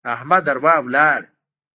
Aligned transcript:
د 0.05 0.05
احمد 0.15 0.43
اروا 0.51 0.75
ولاړه. 0.81 1.27